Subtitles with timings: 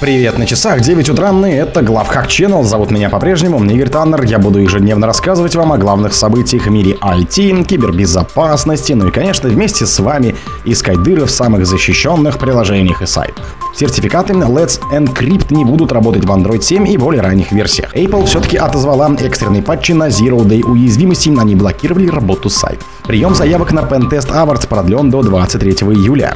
[0.00, 2.62] Привет на часах, 9 утра, и это Главхак Channel.
[2.62, 4.22] Зовут меня по-прежнему Игорь Таннер.
[4.22, 9.48] Я буду ежедневно рассказывать вам о главных событиях в мире IT, кибербезопасности, ну и, конечно,
[9.48, 13.44] вместе с вами искать дыры в самых защищенных приложениях и сайтах.
[13.74, 17.92] Сертификаты Let's Encrypt не будут работать в Android 7 и более ранних версиях.
[17.96, 22.86] Apple все-таки отозвала экстренные патчи на Zero Day уязвимости, они блокировали работу сайтов.
[23.08, 26.34] Прием заявок на Pentest Awards продлен до 23 июля.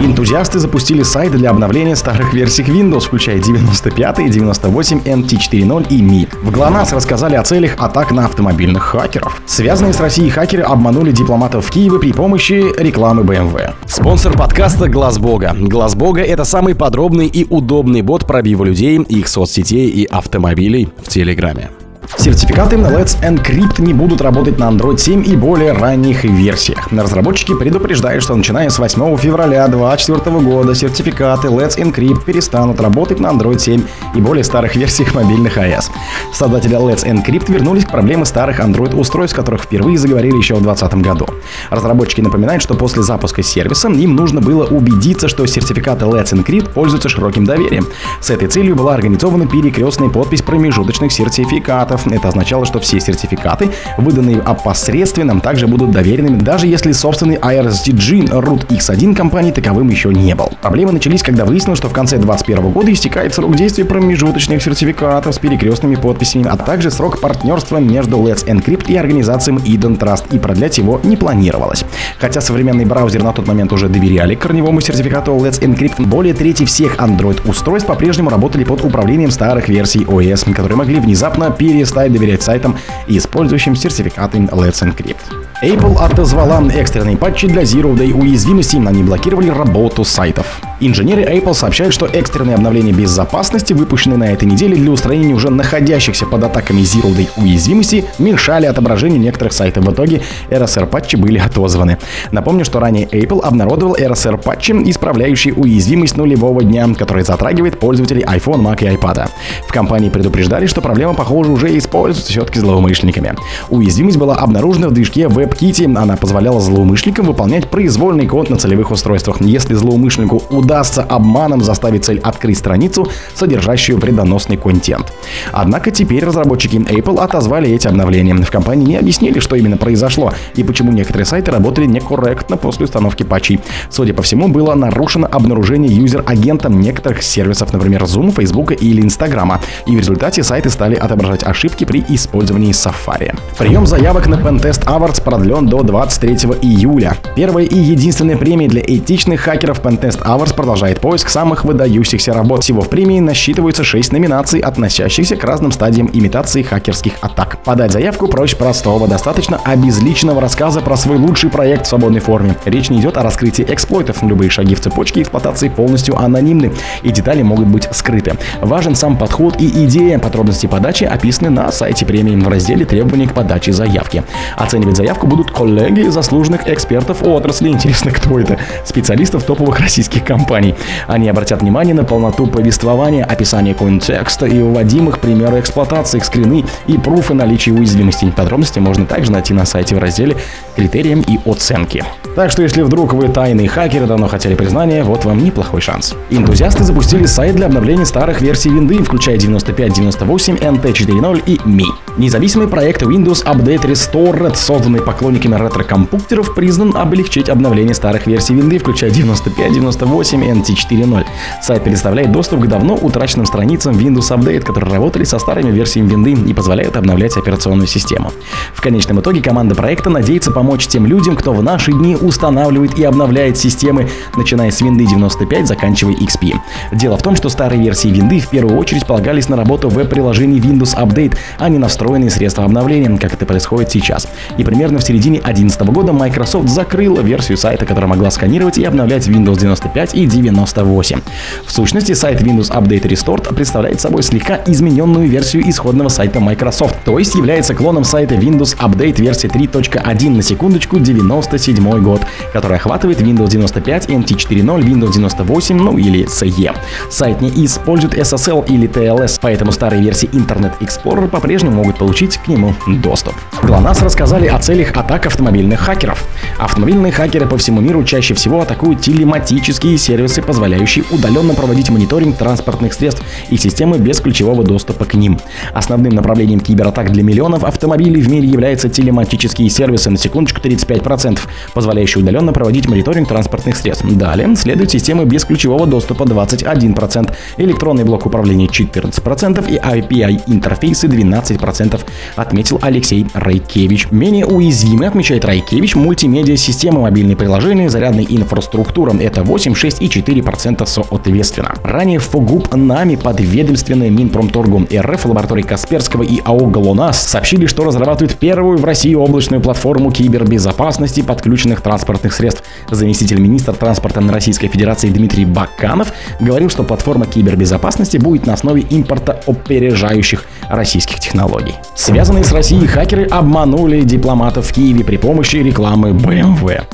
[0.00, 6.28] Энтузиасты запустили сайт для обновления старых версий Windows, включая 95, 98, NT 4.0 и Mi.
[6.42, 9.40] В GLONASS рассказали о целях атак на автомобильных хакеров.
[9.46, 13.70] Связанные с Россией хакеры обманули дипломатов в Киеве при помощи рекламы BMW.
[13.86, 15.56] Спонсор подкаста Глаз Бога.
[15.58, 21.08] Глаз Бога это самый подробный и удобный бот пробива людей, их соцсетей и автомобилей в
[21.08, 21.70] Телеграме.
[22.18, 26.90] Сертификаты Let's Encrypt не будут работать на Android 7 и более ранних версиях.
[26.90, 33.28] Разработчики предупреждают, что начиная с 8 февраля 2024 года сертификаты Let's Encrypt перестанут работать на
[33.28, 33.82] Android 7
[34.14, 35.90] и более старых версиях мобильных iOS.
[36.32, 41.26] Создатели Let's Encrypt вернулись к проблеме старых Android-устройств, которых впервые заговорили еще в 2020 году.
[41.70, 47.08] Разработчики напоминают, что после запуска сервиса им нужно было убедиться, что сертификаты Let's Encrypt пользуются
[47.08, 47.86] широким доверием.
[48.20, 54.40] С этой целью была организована перекрестная подпись промежуточных сертификатов, это означало, что все сертификаты, выданные
[54.40, 60.52] опосредственно, также будут доверенными, даже если собственный IRSTG root X1 компании таковым еще не был.
[60.62, 65.38] Проблемы начались, когда выяснилось, что в конце 2021 года истекает срок действия промежуточных сертификатов с
[65.38, 70.78] перекрестными подписями, а также срок партнерства между Let's Encrypt и организацией Eden Trust, и продлять
[70.78, 71.84] его не планировалось.
[72.18, 76.96] Хотя современный браузер на тот момент уже доверяли корневому сертификату Let's Encrypt, более трети всех
[76.96, 82.76] Android-устройств по-прежнему работали под управлением старых версий OS, которые могли внезапно перестать перестать доверять сайтам,
[83.06, 85.49] использующим сертификаты Let's Encrypt.
[85.62, 90.62] Apple отозвала экстренные патчи для Zero Day уязвимости, они блокировали работу сайтов.
[90.82, 96.24] Инженеры Apple сообщают, что экстренные обновления безопасности, выпущенные на этой неделе для устранения уже находящихся
[96.24, 99.84] под атаками Zero Day уязвимости, мешали отображению некоторых сайтов.
[99.84, 101.98] В итоге RSR-патчи были отозваны.
[102.30, 108.82] Напомню, что ранее Apple обнародовал RSR-патчи, исправляющие уязвимость нулевого дня, который затрагивает пользователей iPhone, Mac
[108.82, 109.28] и iPad.
[109.68, 113.34] В компании предупреждали, что проблема, похоже, уже используется все-таки злоумышленниками.
[113.68, 115.96] Уязвимость была обнаружена в движке WebKitty.
[115.96, 119.40] Она позволяла злоумышленникам выполнять произвольный код на целевых устройствах.
[119.40, 125.12] Если злоумышленнику удастся обманом заставить цель открыть страницу, содержащую вредоносный контент.
[125.52, 128.34] Однако теперь разработчики Apple отозвали эти обновления.
[128.34, 133.22] В компании не объяснили, что именно произошло и почему некоторые сайты работали некорректно после установки
[133.22, 133.60] патчей.
[133.90, 139.96] Судя по всему, было нарушено обнаружение юзер-агентом некоторых сервисов, например, Zoom, Facebook или Instagram, и
[139.96, 143.36] в результате сайты стали отображать ошибки при использовании Safari.
[143.58, 147.16] Прием заявок на Pentest Awards продлен до 23 июля.
[147.34, 152.62] Первая и единственная премия для этичных хакеров Pentest Awards продолжает поиск самых выдающихся работ.
[152.62, 157.62] Всего в премии насчитывается 6 номинаций, относящихся к разным стадиям имитации хакерских атак.
[157.64, 162.54] Подать заявку проще простого, достаточно обезличенного рассказа про свой лучший проект в свободной форме.
[162.66, 166.70] Речь не идет о раскрытии эксплойтов, любые шаги в цепочке эксплуатации полностью анонимны,
[167.02, 168.34] и детали могут быть скрыты.
[168.60, 170.18] Важен сам подход и идея.
[170.18, 174.22] Подробности подачи описаны на сайте премии в разделе требований к подаче заявки.
[174.58, 177.68] Оценивать заявку будут коллеги заслуженных экспертов отрасли.
[177.68, 178.58] Интересно, кто это?
[178.84, 180.74] Специалистов топовых российских компаний.
[181.06, 187.32] Они обратят внимание на полноту повествования, описание контекста и вводимых примеры эксплуатации, скрины и пруфы
[187.32, 188.30] наличия уязвимостей.
[188.30, 190.36] Подробности можно также найти на сайте в разделе
[190.76, 192.04] «Критериям и оценки».
[192.36, 196.14] Так что если вдруг вы тайный хакер и давно хотели признания, вот вам неплохой шанс.
[196.30, 201.86] Энтузиасты запустили сайт для обновления старых версий винды, включая 95, 98, NT 4.0 и Mi.
[202.18, 209.10] Независимый проект Windows Update Restored, созданный поклонниками ретро-компьютеров, признан облегчить обновление старых версий винды, включая
[209.10, 211.26] 95, 98, NT 4.0.
[211.60, 216.32] Сайт предоставляет доступ к давно утраченным страницам Windows Update, которые работали со старыми версиями винды
[216.32, 218.32] и позволяют обновлять операционную систему.
[218.72, 223.04] В конечном итоге команда проекта надеется помочь тем людям, кто в наши дни устанавливает и
[223.04, 226.54] обновляет системы, начиная с Windows 95, заканчивая XP.
[226.92, 230.96] Дело в том, что старые версии винды в первую очередь полагались на работу веб-приложений Windows
[230.96, 234.26] Update, а не на встроенные средства обновления, как это происходит сейчас.
[234.56, 239.26] И примерно в середине 2011 года Microsoft закрыла версию сайта, которая могла сканировать и обновлять
[239.26, 241.20] Windows 95 и 98.
[241.64, 247.18] В сущности, сайт Windows Update Restored представляет собой слегка измененную версию исходного сайта Microsoft, то
[247.18, 252.22] есть является клоном сайта Windows Update версии 3.1 на секундочку 97 год,
[252.52, 256.74] который охватывает Windows 95, NT 4.0, Windows 98, ну или CE.
[257.10, 262.48] Сайт не использует SSL или TLS, поэтому старые версии Internet Explorer по-прежнему могут получить к
[262.48, 263.34] нему доступ.
[263.62, 266.24] GLONASS рассказали о целях массовых атак автомобильных хакеров.
[266.58, 272.92] Автомобильные хакеры по всему миру чаще всего атакуют телематические сервисы, позволяющие удаленно проводить мониторинг транспортных
[272.92, 275.38] средств и системы без ключевого доступа к ним.
[275.74, 281.38] Основным направлением кибератак для миллионов автомобилей в мире являются телематические сервисы, на секундочку 35%,
[281.74, 284.04] позволяющие удаленно проводить мониторинг транспортных средств.
[284.04, 292.00] Далее следуют системы без ключевого доступа 21%, электронный блок управления 14% и API-интерфейсы 12%,
[292.36, 294.10] отметил Алексей Райкевич.
[294.10, 294.46] Менее
[294.80, 299.14] уязвимы, отмечает Райкевич, мультимедиа-системы, мобильные приложения, зарядная инфраструктура.
[299.18, 301.74] Это 8, 6 и 4% соответственно.
[301.82, 308.78] Ранее ФОГУП нами подведомственные Минпромторгу РФ, лаборатории Касперского и АО «Галунас» сообщили, что разрабатывают первую
[308.78, 312.62] в России облачную платформу кибербезопасности подключенных транспортных средств.
[312.90, 319.40] Заместитель министра транспорта Российской Федерации Дмитрий Баканов говорил, что платформа кибербезопасности будет на основе импорта
[319.46, 321.74] опережающих российских технологий.
[321.94, 326.84] Связанные с Россией хакеры обманули дипломатов в Киеве при помощи рекламы BMW.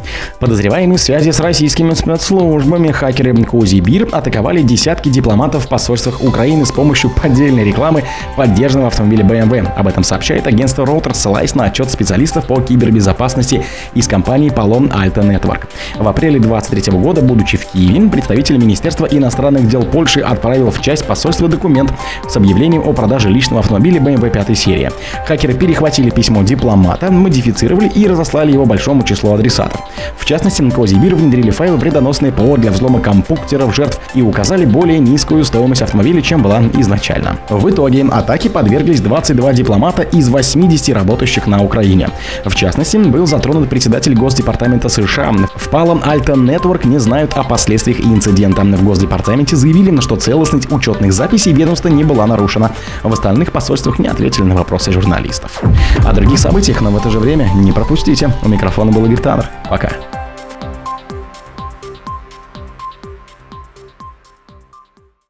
[0.41, 6.65] Подозреваемые в связи с российскими спецслужбами хакеры Кози Бир атаковали десятки дипломатов в посольствах Украины
[6.65, 9.71] с помощью поддельной рекламы поддержанного автомобиля BMW.
[9.77, 13.63] Об этом сообщает агентство Reuters, ссылаясь на отчет специалистов по кибербезопасности
[13.95, 15.65] из компании Palom Alta Network.
[15.99, 21.07] В апреле 2023 года, будучи в Киеве, представитель Министерства иностранных дел Польши отправил в часть
[21.07, 21.93] посольства документ
[22.27, 24.91] с объявлением о продаже личного автомобиля BMW 5 серии.
[25.27, 29.81] Хакеры перехватили письмо дипломата, модифицировали и разослали его большому числу адресатов.
[30.17, 35.45] В частности, Козибир внедрили файл вредоносный ПО для взлома компьютеров жертв и указали более низкую
[35.45, 37.37] стоимость автомобиля, чем была изначально.
[37.49, 42.11] В итоге атаке подверглись 22 дипломата из 80 работающих на Украине.
[42.45, 45.33] В частности, был затронут председатель Госдепартамента США.
[45.55, 48.63] В Palom Alta Network не знают о последствиях инцидента.
[48.63, 52.73] В Госдепартаменте заявили, что целостность учетных записей ведомства не была нарушена.
[53.03, 55.63] В остальных посольствах не ответили на вопросы журналистов.
[56.05, 58.31] О других событиях, но в это же время не пропустите.
[58.43, 59.51] У микрофона был Игорь Таннер.
[59.69, 60.16] Пока.